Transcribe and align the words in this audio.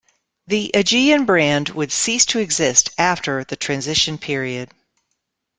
The 0.47 0.71
Aegean 0.73 1.25
brand 1.25 1.69
would 1.69 1.91
cease 1.91 2.25
to 2.25 2.39
exist 2.39 2.89
after 2.97 3.43
the 3.43 3.55
transition 3.55 4.17
period. 4.17 4.71